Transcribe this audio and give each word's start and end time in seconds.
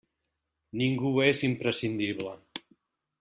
Ningú 0.81 1.11
és 1.27 1.43
imprescindible. 1.49 2.33